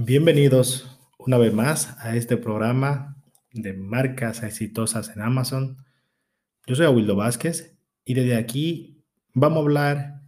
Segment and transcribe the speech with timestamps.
[0.00, 5.78] Bienvenidos una vez más a este programa de marcas exitosas en Amazon.
[6.68, 9.02] Yo soy Aguildo Vázquez y desde aquí
[9.34, 10.22] vamos a hablar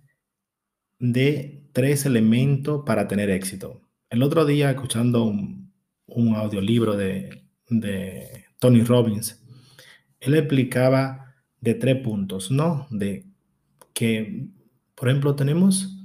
[0.98, 3.80] de tres elementos para tener éxito.
[4.08, 5.72] El otro día, escuchando un,
[6.34, 9.40] audiolibro de, de Tony Robbins,
[10.18, 12.88] él explicaba de tres puntos, ¿no?
[12.90, 13.24] De
[13.94, 14.48] que,
[14.96, 15.99] por ejemplo, tenemos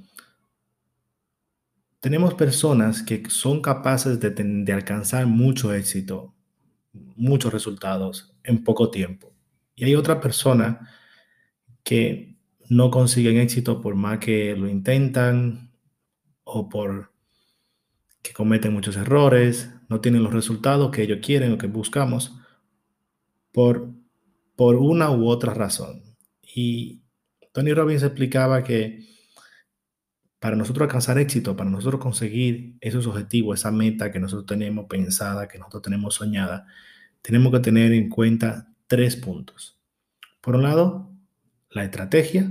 [2.06, 6.36] tenemos personas que son capaces de, alcanzar mucho éxito,
[6.94, 9.34] muchos resultados en poco tiempo.
[9.76, 10.88] Y hay otra persona
[11.84, 12.38] que
[12.70, 15.72] no consiguen éxito por más que lo intentan
[16.44, 17.12] o por
[18.22, 22.38] que cometen muchos errores, no tienen los resultados que ellos quieren o que buscamos
[23.52, 23.90] por,
[24.56, 26.04] por una u otra razón.
[26.56, 27.02] Y
[27.52, 29.15] Tony Robbins explicaba que
[30.46, 35.48] para nosotros alcanzar éxito, para nosotros conseguir esos objetivos, esa meta que nosotros tenemos pensada,
[35.48, 36.68] que nosotros tenemos soñada,
[37.24, 39.80] tenemos que tener en cuenta tres puntos.
[40.42, 41.12] Por un lado,
[41.72, 42.48] la estrategia.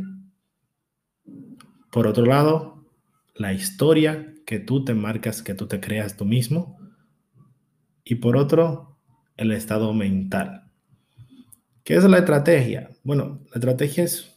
[1.93, 2.85] Por otro lado,
[3.37, 6.77] la historia que tú te marcas, que tú te creas tú mismo.
[8.03, 8.99] Y por otro,
[9.37, 10.65] el estado mental.
[11.85, 12.91] ¿Qué es la estrategia?
[13.05, 14.37] Bueno, la estrategia es,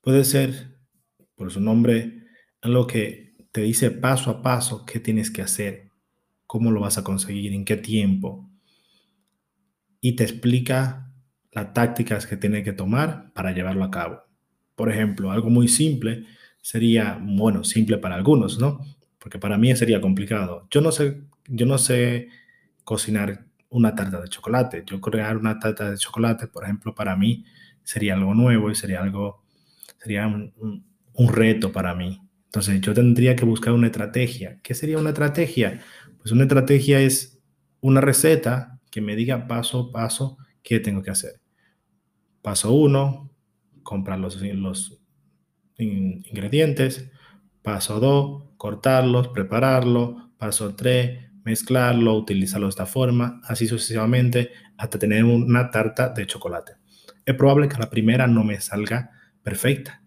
[0.00, 0.69] puede ser
[1.40, 2.26] por su nombre,
[2.60, 5.88] lo que te dice paso a paso qué tienes que hacer,
[6.46, 8.46] cómo lo vas a conseguir, en qué tiempo.
[10.02, 11.10] Y te explica
[11.50, 14.20] las tácticas que tienes que tomar para llevarlo a cabo.
[14.74, 16.26] Por ejemplo, algo muy simple
[16.60, 18.78] sería, bueno, simple para algunos, ¿no?
[19.18, 20.68] Porque para mí sería complicado.
[20.70, 22.28] Yo no sé, yo no sé
[22.84, 24.84] cocinar una tarta de chocolate.
[24.84, 27.46] Yo crear una tarta de chocolate, por ejemplo, para mí
[27.82, 29.42] sería algo nuevo y sería algo,
[29.96, 30.28] sería
[31.16, 32.20] reto para mí.
[32.46, 34.58] Entonces yo tendría que buscar una estrategia.
[34.62, 35.80] ¿Qué sería una estrategia?
[36.18, 37.40] Pues una estrategia es
[37.80, 41.40] una receta que me diga paso a paso qué tengo que hacer.
[42.42, 43.30] Paso uno,
[43.82, 44.40] comprar los,
[45.78, 47.10] ingredientes.
[47.62, 50.32] Paso dos, cortarlos, prepararlo.
[50.38, 56.72] Paso tres, mezclarlo, utilizarlo de esta forma, así sucesivamente hasta tener una tarta de chocolate.
[57.24, 59.10] Es probable que la primera no me salga
[59.42, 60.02] perfecta,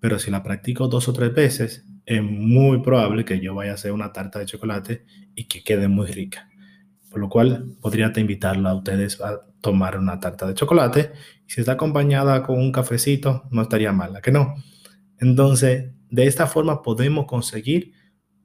[0.00, 3.74] pero si la practico dos o tres veces, es muy probable que yo vaya a
[3.74, 5.04] hacer una tarta de chocolate
[5.34, 6.48] y que quede muy rica.
[7.10, 11.12] Por lo cual, podría te invitarlo a ustedes a tomar una tarta de chocolate.
[11.46, 14.54] Si está acompañada con un cafecito, no estaría mala, que no.
[15.18, 17.92] Entonces, de esta forma podemos conseguir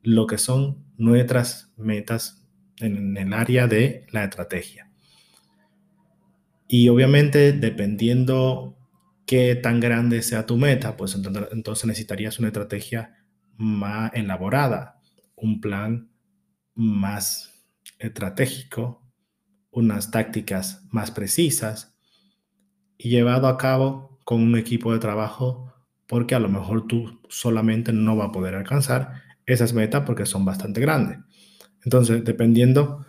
[0.01, 2.45] lo que son nuestras metas
[2.79, 4.89] en el área de la estrategia.
[6.67, 8.75] Y obviamente, dependiendo
[9.25, 13.15] qué tan grande sea tu meta, pues entonces necesitarías una estrategia
[13.57, 14.99] más elaborada,
[15.35, 16.09] un plan
[16.75, 17.65] más
[17.99, 19.03] estratégico,
[19.71, 21.95] unas tácticas más precisas
[22.97, 25.73] y llevado a cabo con un equipo de trabajo
[26.07, 30.45] porque a lo mejor tú solamente no vas a poder alcanzar esas metas porque son
[30.45, 31.19] bastante grandes.
[31.83, 33.05] Entonces, dependiendo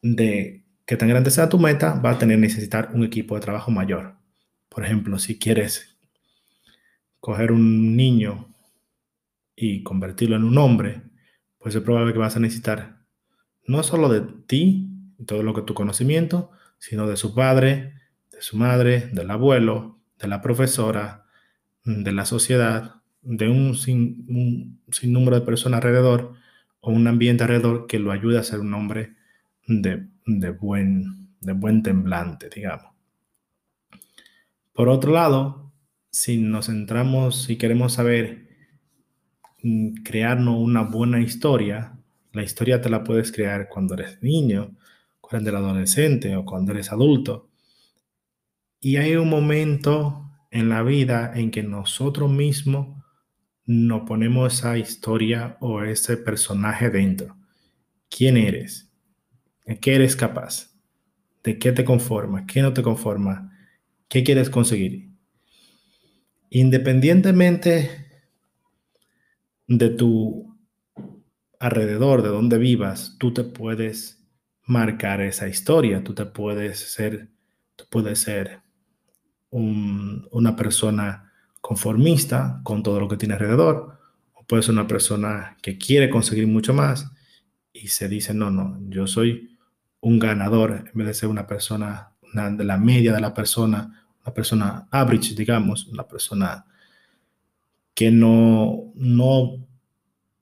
[0.00, 3.70] de qué tan grande sea tu meta, va a tener necesitar un equipo de trabajo
[3.70, 4.21] mayor.
[4.72, 5.96] Por ejemplo, si quieres
[7.20, 8.48] coger un niño
[9.54, 11.02] y convertirlo en un hombre,
[11.58, 13.02] pues es probable que vas a necesitar
[13.66, 14.88] no solo de ti,
[15.26, 17.94] todo lo que tu conocimiento, sino de su padre,
[18.32, 21.26] de su madre, del abuelo, de la profesora,
[21.84, 26.34] de la sociedad, de un, sin, sinnúmero de personas alrededor
[26.80, 29.14] o un ambiente alrededor que lo ayude a ser un hombre
[29.66, 30.08] de,
[30.50, 32.91] buen, de buen temblante, digamos.
[34.72, 35.72] Por otro lado,
[36.10, 38.48] si nos centramos, si queremos saber
[39.62, 41.98] mm, crearnos una buena historia,
[42.32, 44.76] la historia te la puedes crear cuando eres niño,
[45.20, 47.50] cuando eres adolescente o cuando eres adulto.
[48.80, 53.02] Y hay un momento en la vida en que nosotros mismos
[53.64, 57.36] nos ponemos esa historia o ese personaje dentro.
[58.08, 58.90] ¿Quién eres?
[59.64, 60.70] ¿De qué eres capaz?
[61.42, 62.46] ¿De qué te conforma?
[62.46, 63.51] ¿Qué no te conforma?
[64.12, 65.08] ¿Qué quieres conseguir?
[66.50, 68.10] Independientemente
[69.66, 70.54] de tu
[71.58, 74.22] alrededor, de donde vivas, tú te puedes
[74.66, 77.30] marcar esa historia, tú te puedes ser,
[77.74, 78.60] tú puedes ser
[79.48, 81.32] una persona
[81.62, 83.98] conformista con todo lo que tiene alrededor,
[84.34, 87.10] o puedes ser una persona que quiere conseguir mucho más
[87.72, 89.56] y se dice, no, no, yo soy
[90.02, 94.34] un ganador en vez de ser una persona de la media de la persona una
[94.34, 96.64] persona average, digamos, una persona
[97.94, 99.66] que no, no,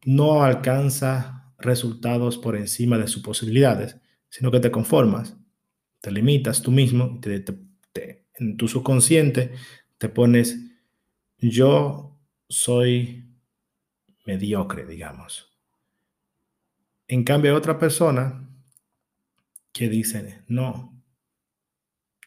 [0.04, 3.96] no alcanza resultados por encima de sus posibilidades,
[4.28, 5.36] sino que te conformas,
[6.00, 7.20] te limitas tú mismo,
[8.40, 9.52] en tu subconsciente
[9.98, 10.58] te pones,
[11.38, 12.18] yo
[12.48, 13.30] soy
[14.24, 15.52] mediocre, digamos.
[17.06, 18.48] En cambio, hay otra persona
[19.72, 21.02] que dice, no,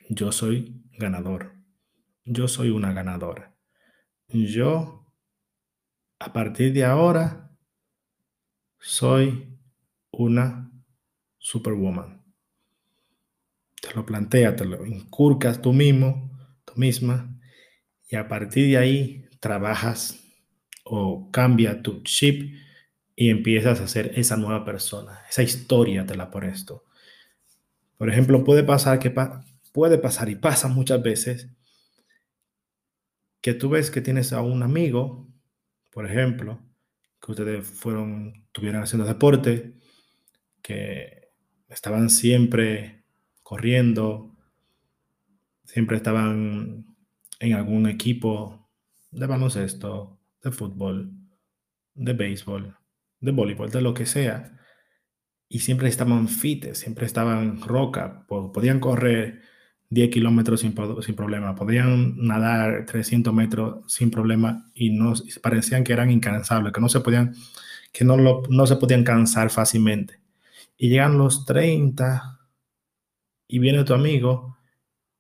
[0.10, 1.54] yo soy ganador,
[2.26, 3.56] yo soy una ganadora.
[4.28, 5.06] Yo,
[6.20, 7.56] a partir de ahora,
[8.80, 9.60] soy
[10.12, 10.72] una
[11.38, 12.24] superwoman.
[13.82, 16.32] Te lo plantea, te lo inculcas tú mismo,
[16.66, 17.40] tú misma,
[18.10, 20.20] y a partir de ahí trabajas
[20.84, 22.56] o cambia tu chip
[23.16, 25.22] y empiezas a ser esa nueva persona.
[25.30, 26.86] Esa historia te la por esto.
[27.98, 29.12] Por ejemplo, puede pasar que
[29.74, 31.50] puede pasar y pasa muchas veces
[33.42, 35.28] que tú ves que tienes a un amigo,
[35.92, 36.62] por ejemplo,
[37.22, 39.74] que ustedes fueron, estuvieron haciendo deporte,
[40.62, 41.32] que
[41.68, 43.04] estaban siempre
[43.42, 44.38] corriendo,
[45.66, 46.86] siempre estaban
[47.40, 48.70] en algún equipo
[49.12, 51.12] de baloncesto, de fútbol,
[51.96, 52.78] de béisbol,
[53.20, 54.58] de voleibol, de lo que sea.
[55.50, 59.42] Y siempre estaban fit, siempre estaban roca, podían correr
[59.94, 66.10] 10 kilómetros sin, problema, podían nadar 300 metros sin problema y no parecían que eran
[66.10, 67.36] incansables, que no se podían,
[67.92, 70.20] que no, no se podían cansar fácilmente.
[70.78, 72.40] Y llegan los 30
[73.48, 74.58] y viene tu amigo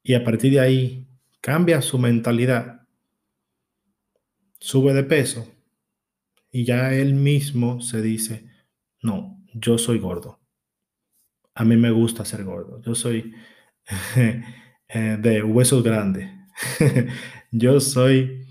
[0.01, 1.07] y a partir de ahí
[1.39, 2.81] cambia su mentalidad
[4.59, 5.45] sube de peso
[6.51, 8.49] y ya él mismo se dice,
[9.01, 10.39] no, yo soy gordo.
[11.53, 12.81] A mí me gusta ser gordo.
[12.81, 13.33] Yo soy
[14.93, 16.29] eh, de huesos grandes.
[17.51, 18.45] yo soy...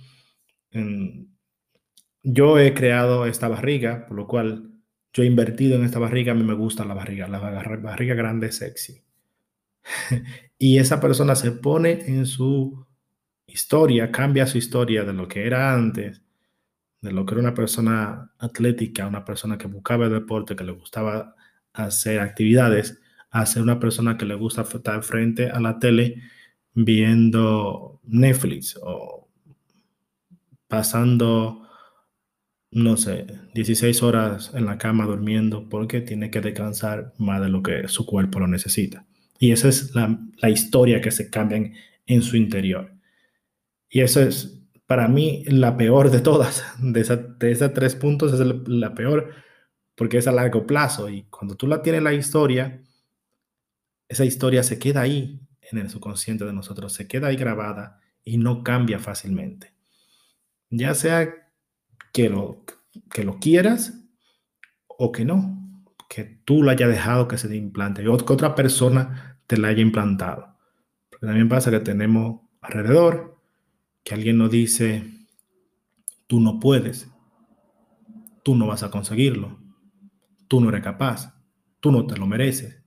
[2.23, 4.73] yo he creado esta barriga, por lo cual
[5.13, 6.33] yo he invertido en esta barriga.
[6.33, 7.29] A mí me gusta la barriga.
[7.29, 9.03] La barriga grande sexy.
[10.59, 12.87] y esa persona se pone en su
[13.47, 16.23] historia, cambia su historia de lo que era antes,
[17.01, 21.35] de lo que era una persona atlética, una persona que buscaba deporte, que le gustaba
[21.73, 23.02] hacer actividades,
[23.33, 26.23] a ser una persona que le gusta estar frente a la tele
[26.75, 29.29] viendo Netflix o
[30.69, 31.67] pasando,
[32.71, 37.63] no sé, 16 horas en la cama durmiendo porque tiene que descansar más de lo
[37.63, 39.07] que su cuerpo lo necesita.
[39.39, 40.19] Y esa es la,
[40.49, 41.73] historia que se cambia
[42.07, 42.93] en su interior.
[43.89, 46.65] Y eso es para mí la peor de todas.
[46.81, 49.31] De, esas tres puntos es la peor
[49.95, 51.09] porque es a largo plazo.
[51.09, 52.83] Y cuando tú la tienes la historia,
[54.13, 58.37] esa historia se queda ahí en el subconsciente de nosotros, se queda ahí grabada y
[58.37, 59.73] no cambia fácilmente.
[60.69, 61.33] Ya sea
[62.13, 62.63] que lo,
[63.11, 64.05] que lo quieras
[64.87, 68.55] o que no, que tú lo hayas dejado que se te implante o que otra
[68.55, 70.59] persona te la haya implantado.
[71.09, 73.41] Porque también pasa que tenemos alrededor
[74.05, 75.05] que alguien nos dice,
[76.27, 77.11] tú no puedes,
[78.43, 79.59] tú no vas a conseguirlo,
[80.49, 81.35] tú no eres capaz,
[81.81, 82.82] tú no te lo mereces.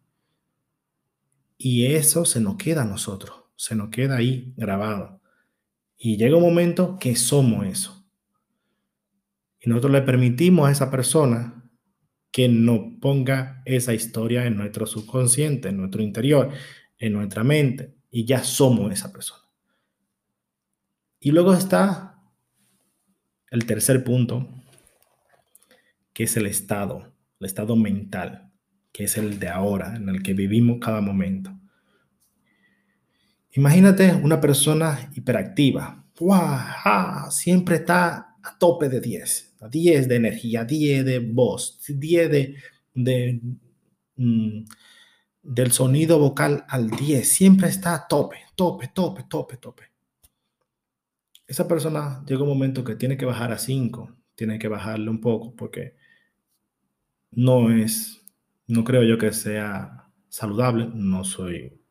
[1.58, 5.22] Y eso se nos queda a nosotros, se nos queda ahí grabado.
[5.98, 8.06] Y llega un momento que somos eso.
[9.60, 11.64] Y nosotros le permitimos a esa persona
[12.32, 16.52] que nos ponga esa historia en nuestro subconsciente, en nuestro interior,
[16.98, 17.96] en nuestra mente.
[18.12, 19.42] Y ya somos esa persona.
[21.20, 22.22] Y luego está
[23.50, 24.50] el tercer punto,
[26.14, 28.52] que es el estado, el estado mental,
[28.96, 31.52] que es el de ahora, en el que vivimos cada momento.
[33.52, 36.06] Imagínate una persona hiperactiva.
[36.20, 37.30] ¡Wow!
[37.30, 39.56] Siempre está a tope de 10.
[39.60, 42.56] A 10 de energía, 10 de voz, 10 de,
[42.94, 43.42] de
[44.16, 44.64] mm,
[45.44, 47.28] del sonido vocal al 10.
[47.28, 49.96] Siempre está a tope, tope, tope, tope, tope
[51.48, 55.22] esa persona llega un momento que tiene que bajar a 5, tiene que bajarle un
[55.22, 55.96] poco porque
[57.32, 58.25] no es,
[58.68, 61.82] no creo yo que sea saludable, no soy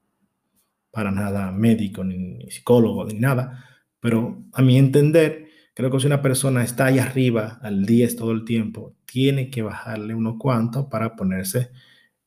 [0.90, 3.66] para nada médico, ni, psicólogo, ni nada,
[4.00, 8.32] pero a mi entender, creo que si una persona está ahí arriba al 10 todo
[8.32, 11.70] el tiempo, tiene que bajarle unos cuantos para ponerse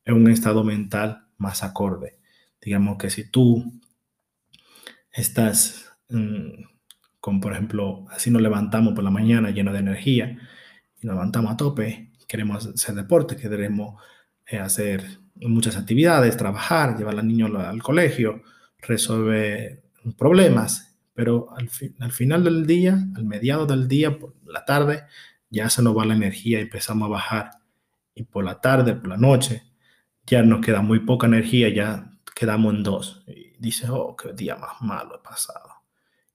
[0.04, 2.18] en un estado mental más acorde.
[2.60, 3.80] Digamos que si tú
[5.12, 5.92] estás...
[6.08, 6.64] Mm,
[7.20, 10.38] como por ejemplo, así nos levantamos por la mañana lleno de energía
[11.00, 14.00] y nos levantamos a tope, queremos hacer deporte, queremos
[14.50, 18.42] hacer muchas actividades, trabajar, llevar al niño al, colegio,
[18.80, 19.82] resolver
[20.16, 21.68] problemas, pero al,
[22.00, 25.04] al, final del día, al mediado del día, por la tarde,
[25.50, 27.50] ya se nos va la energía y empezamos a bajar
[28.18, 29.62] y por la tarde, por la noche,
[30.26, 33.24] ya nos queda muy poca energía, ya quedamos en dos.
[33.28, 35.70] Y dice, oh, qué día más malo he pasado.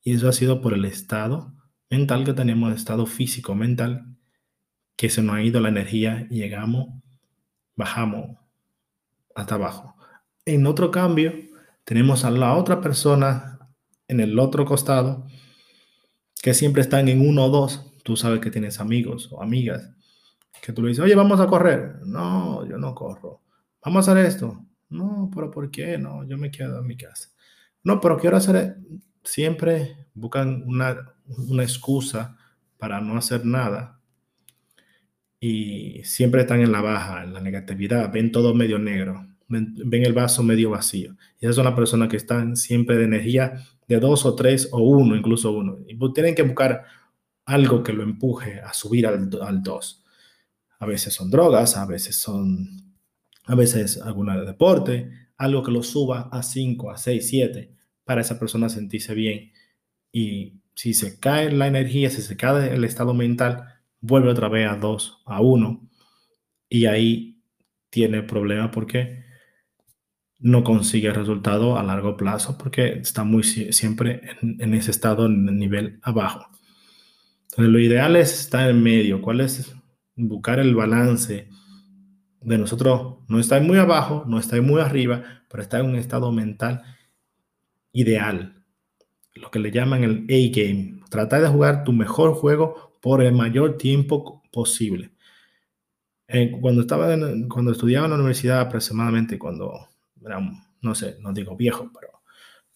[0.02, 1.54] Y eso ha sido por el estado
[1.90, 4.16] mental que tenemos, el estado físico mental,
[4.96, 6.88] que se nos ha ido la energía y llegamos,
[7.76, 8.38] bajamos
[9.36, 9.96] hasta abajo.
[10.46, 11.34] En otro cambio,
[11.84, 13.60] tenemos a la otra persona
[14.08, 15.26] en el otro costado
[16.42, 17.94] que siempre están en uno o dos.
[18.04, 19.90] Tú sabes que tienes amigos o amigas
[20.62, 22.00] que tú le dices, oye, vamos a correr.
[22.06, 23.42] No, yo no corro.
[23.84, 24.66] Vamos a hacer esto.
[24.90, 25.98] No, pero ¿por qué?
[25.98, 27.30] No, yo me quedo en mi casa.
[27.84, 28.78] No, pero quiero hacer.
[29.24, 31.16] Siempre buscan una,
[31.50, 32.38] una excusa
[32.78, 34.00] para no hacer nada
[35.46, 40.14] y siempre están en la baja, en la negatividad, ven todo medio negro, ven, el
[40.14, 41.18] vaso medio vacío.
[41.38, 43.56] Y esas son las personas que están siempre de energía
[43.90, 45.80] de dos o tres o uno, incluso uno.
[45.86, 46.86] Y tienen que buscar
[47.44, 50.06] algo que lo empuje a subir al, al dos.
[50.80, 52.96] A veces son drogas, a veces son,
[53.44, 58.22] a veces alguna de deporte, algo que lo suba a 5, a 6, 7, para
[58.22, 59.52] esa persona sentirse bien.
[60.10, 63.73] Y si se cae la energía, si se cae el estado mental,
[64.04, 65.90] vuelve otra vez a 2, a 1.
[66.70, 67.42] Y ahí
[67.90, 69.24] tiene problema porque
[70.40, 76.00] no consigue resultado a largo plazo porque está muy siempre en, ese estado en nivel
[76.04, 76.48] abajo.
[77.56, 79.22] Lo ideal es estar en medio.
[79.22, 79.74] ¿Cuál es
[80.16, 81.48] buscar el balance
[82.42, 86.32] de nosotros no estar muy abajo, no estar muy arriba, pero estar en un estado
[86.32, 86.82] mental
[87.94, 88.66] ideal,
[89.36, 91.00] lo que le llaman el A-game.
[91.10, 95.12] Tratar de jugar tu mejor juego por el mayor tiempo posible.
[96.62, 97.06] cuando, estaba
[97.50, 99.90] cuando estudiaba en la universidad, aproximadamente cuando
[100.26, 100.40] era,
[100.82, 102.22] no sé, no digo viejo, pero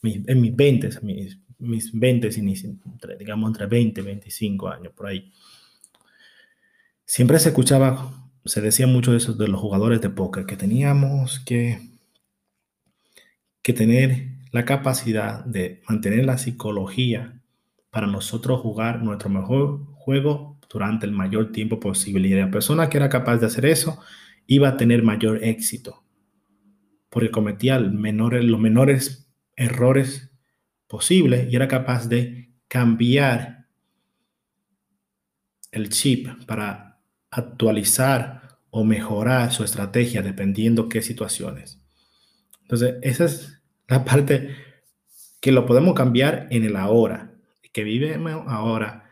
[0.04, 2.30] en mis 20, mis, mis 20,
[3.18, 5.32] digamos entre 20 y 25 años, por ahí
[7.06, 11.40] Siempre se escuchaba, se decía mucho de eso de los jugadores de póker, que teníamos
[11.40, 11.80] que,
[13.62, 17.40] que tener la capacidad de mantener la psicología
[17.92, 22.30] para nosotros jugar nuestro mejor juego durante el mayor tiempo posible.
[22.30, 24.00] Y la persona que era capaz de hacer eso
[24.46, 26.06] iba a tener mayor éxito,
[27.10, 30.32] porque cometía los menores errores
[30.88, 33.68] posibles y era capaz de cambiar
[35.74, 41.82] el chip para actualizar o mejorar su estrategia dependiendo qué situaciones.
[42.62, 44.56] Entonces, esa es la parte
[45.42, 47.34] que lo podemos cambiar en el ahora,
[47.74, 49.07] que vivimos ahora,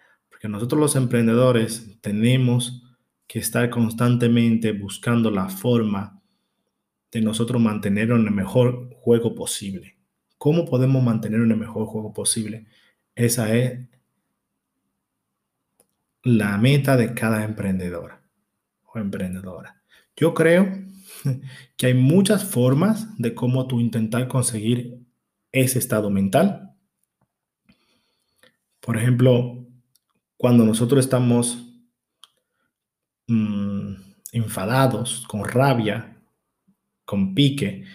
[0.45, 2.83] porque nosotros los emprendedores tenemos
[3.25, 6.21] que estar constantemente buscando la forma
[7.11, 9.97] de nosotros mantener en el mejor juego posible.
[10.37, 12.67] ¿Cómo podemos mantener en el mejor juego posible?
[13.15, 13.89] Esa es
[16.21, 18.21] la meta de cada emprendedor
[18.93, 19.81] o emprendedora.
[20.15, 20.67] Yo creo
[21.75, 24.99] que hay muchas formas de cómo tú intentar conseguir
[25.51, 26.75] ese estado mental.
[28.79, 29.64] Por ejemplo,
[30.37, 31.65] cuando nosotros estamos
[33.27, 33.93] mm,
[34.31, 36.17] enfadados, con rabia,
[37.05, 37.85] con pique,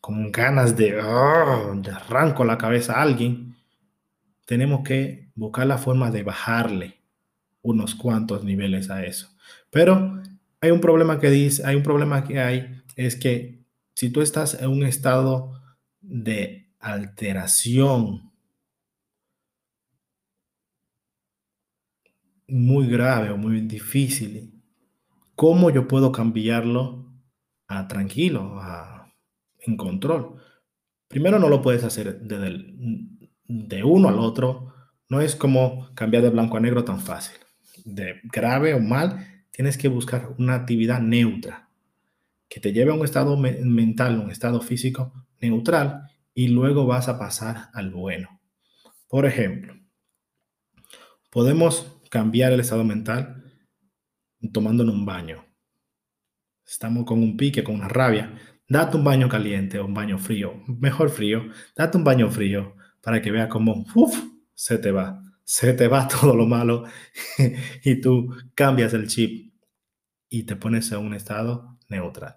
[0.00, 3.56] con ganas de, oh, de arranco la cabeza a alguien,
[4.44, 7.00] tenemos que buscar la forma de bajarle
[7.62, 9.28] unos cuantos niveles a eso.
[9.70, 10.22] Pero
[10.60, 14.60] hay un problema que dice, hay un problema que hay, es que si tú estás
[14.60, 15.60] en un estado
[16.00, 18.30] de alteración
[22.48, 24.62] muy grave o muy difícil,
[25.34, 27.12] ¿cómo yo puedo cambiarlo
[27.68, 29.12] a tranquilo, a,
[29.58, 30.36] en control?
[31.08, 34.72] Primero no lo puedes hacer de uno al otro,
[35.08, 37.36] no es como cambiar de blanco a negro tan fácil
[37.86, 41.70] de grave o mal, tienes que buscar una actividad neutra
[42.48, 47.18] que te lleve a un estado mental, un estado físico neutral y luego vas a
[47.18, 48.40] pasar al bueno.
[49.08, 49.74] Por ejemplo,
[51.30, 53.42] podemos cambiar el estado mental
[54.52, 55.44] tomándonos un baño.
[56.66, 58.34] Estamos con un pique, con una rabia.
[58.68, 61.44] Date un baño caliente o un baño frío, mejor frío.
[61.76, 63.84] Date un baño frío para que vea cómo
[64.54, 66.84] se te va se te va todo lo malo
[67.84, 69.54] y tú cambias el chip
[70.28, 72.36] y te pones en un estado neutral.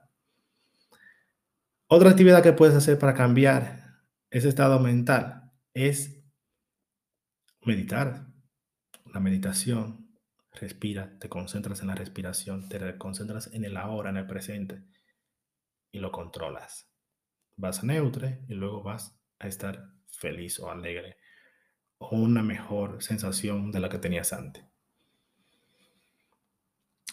[1.88, 6.24] Otra actividad que puedes hacer para cambiar ese estado mental es
[7.66, 8.29] meditar.
[9.14, 10.10] La meditación,
[10.54, 14.84] respira, te concentras en la respiración, te concentras en el ahora, en el presente
[15.92, 16.90] y lo controlas.
[17.56, 21.18] Vas a neutre y luego vas a estar feliz o alegre
[21.98, 24.64] o una mejor sensación de la que tenías antes.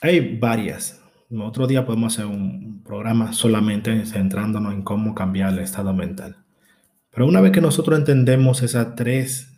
[0.03, 5.93] Hay varias, otro día podemos hacer un programa solamente centrándonos en cómo cambiar el estado
[5.93, 6.45] mental.
[7.11, 9.56] Pero una vez que nosotros entendemos esas tres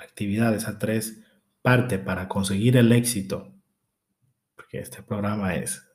[0.00, 1.20] actividades, esas tres
[1.62, 3.52] partes para conseguir el éxito,
[4.56, 5.86] porque este programa es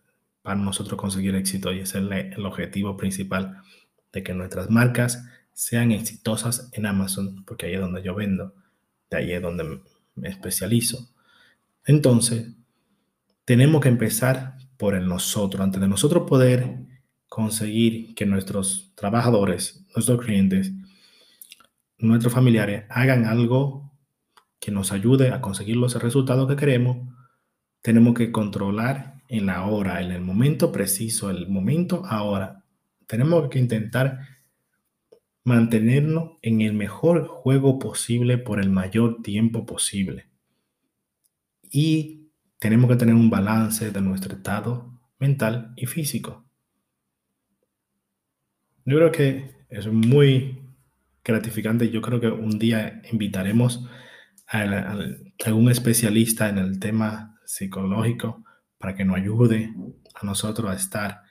[0.41, 3.61] para nosotros conseguir éxito y es el, el objetivo principal
[4.13, 8.53] de que nuestras marcas sean exitosas en Amazon, porque ahí es donde yo vendo,
[9.09, 9.81] de ahí es donde
[10.15, 11.09] me especializo.
[11.85, 12.47] Entonces,
[13.45, 15.61] tenemos que empezar por el nosotros.
[15.61, 16.77] Antes de nosotros poder
[17.27, 20.71] conseguir que nuestros trabajadores, nuestros clientes,
[21.97, 23.91] nuestros familiares hagan algo
[24.59, 26.97] que nos ayude a conseguir los resultados que queremos,
[27.81, 32.63] tenemos que controlar en la hora, en el momento preciso, el momento ahora.
[33.07, 34.19] Tenemos que intentar
[35.43, 40.27] mantenernos en el mejor juego posible por el mayor tiempo posible.
[41.69, 46.45] Y tenemos que tener un balance de nuestro estado mental y físico.
[48.85, 50.61] Yo creo que es muy
[51.23, 51.89] gratificante.
[51.89, 53.87] Yo creo que un día invitaremos
[54.47, 54.97] a,
[55.45, 58.43] algún especialista en el tema psicológico
[58.77, 59.73] para que nos ayude
[60.13, 61.21] a nosotros a estar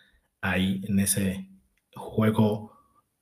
[0.40, 1.48] ahí en ese
[1.94, 2.72] juego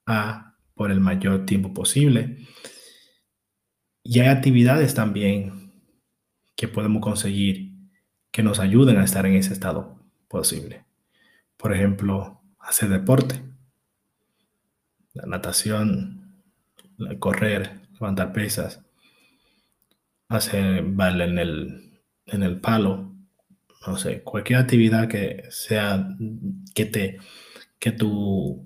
[0.06, 2.38] A por el mayor tiempo posible.
[4.02, 5.72] Y hay actividades también
[6.56, 7.72] que podemos conseguir
[8.32, 10.84] que nos ayuden a estar en ese estado posible.
[11.56, 13.42] Por ejemplo, hacer deporte,
[15.12, 16.42] la natación,
[17.18, 18.82] correr, levantar pesas,
[20.37, 23.12] hacer baile en el, en el palo,
[23.87, 26.09] no sé, cualquier actividad que sea
[26.75, 27.19] que te
[27.79, 28.65] que tu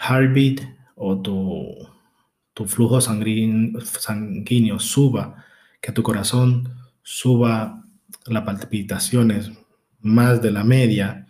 [0.00, 0.60] heartbeat
[0.96, 1.76] o tu,
[2.54, 5.44] tu flujo sanguíneo, sanguíneo suba,
[5.80, 7.84] que tu corazón suba
[8.26, 9.52] las palpitaciones
[10.00, 11.26] más de la media,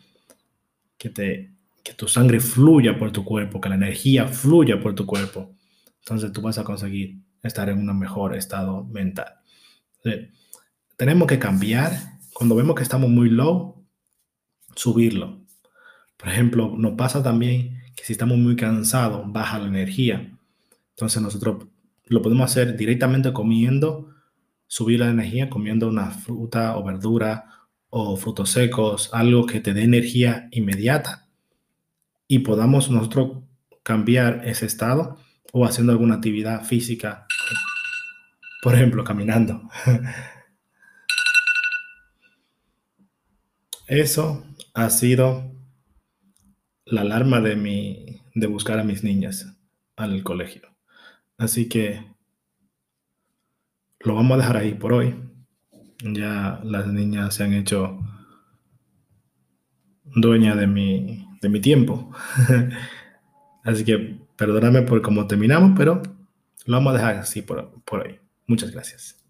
[0.96, 5.06] que, te, que tu sangre fluya por tu cuerpo, que la energía fluya por tu
[5.06, 5.54] cuerpo,
[6.00, 9.34] entonces tú vas a conseguir estar en un mejor estado mental.
[10.96, 11.92] tenemos que cambiar,
[12.32, 13.84] cuando vemos que estamos muy low,
[14.74, 15.40] subirlo.
[16.16, 20.36] Por ejemplo, nos pasa también que si estamos muy cansados, baja la energía.
[20.90, 21.66] Entonces nosotros
[22.06, 24.10] lo podemos hacer directamente comiendo
[24.70, 27.46] subir la energía comiendo una fruta o verdura
[27.90, 31.26] o frutos secos, algo que te dé energía inmediata
[32.28, 33.38] y podamos nosotros
[33.82, 35.18] cambiar ese estado
[35.52, 37.26] o haciendo alguna actividad física,
[38.62, 39.62] por ejemplo, caminando.
[43.86, 45.52] Eso ha sido
[46.84, 49.58] la alarma de mi de buscar a mis niñas
[49.96, 50.62] al colegio.
[51.36, 52.04] Así que
[54.00, 55.16] lo vamos a dejar ahí por hoy.
[56.02, 57.98] Ya las niñas se han hecho
[60.04, 62.10] dueña de mi, de mi tiempo.
[63.64, 66.00] así que perdóname por cómo terminamos, pero
[66.64, 68.18] lo vamos a dejar así por, por hoy.
[68.46, 69.22] Muchas gracias.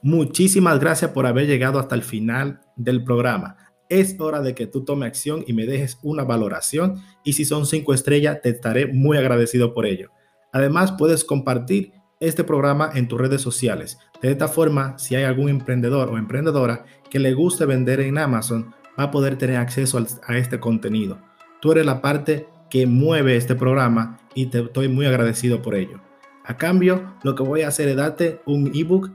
[0.00, 3.56] Muchísimas gracias por haber llegado hasta el final del programa.
[3.88, 7.66] Es hora de que tú tome acción y me dejes una valoración y si son
[7.66, 10.12] cinco estrellas te estaré muy agradecido por ello.
[10.52, 13.98] Además puedes compartir este programa en tus redes sociales.
[14.22, 18.72] De esta forma, si hay algún emprendedor o emprendedora que le guste vender en Amazon,
[18.96, 21.18] va a poder tener acceso a este contenido.
[21.60, 25.98] Tú eres la parte que mueve este programa y te estoy muy agradecido por ello.
[26.44, 29.12] A cambio, lo que voy a hacer es darte un ebook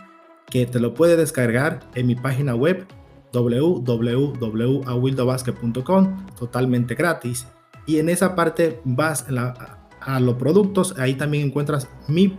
[0.50, 2.88] que te lo puedes descargar en mi página web
[3.32, 7.46] www.awildobasket.com totalmente gratis
[7.86, 12.36] y en esa parte vas la a los productos, ahí también encuentras mi,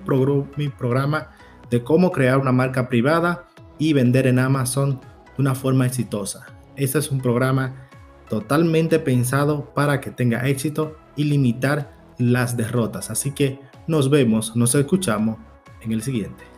[0.56, 1.30] mi programa
[1.70, 3.46] de cómo crear una marca privada
[3.78, 4.98] y vender en Amazon
[5.36, 6.46] de una forma exitosa.
[6.74, 7.88] Este es un programa
[8.28, 13.10] totalmente pensado para que tenga éxito y limitar las derrotas.
[13.10, 15.38] Así que nos vemos, nos escuchamos
[15.80, 16.51] en el siguiente.